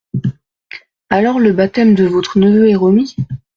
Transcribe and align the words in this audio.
Alors 1.11 1.39
le 1.39 1.53
baptême 1.53 1.93
de 1.93 2.05
votre 2.05 2.39
neveu 2.39 2.67
est 2.71 2.75
remis? 2.75 3.15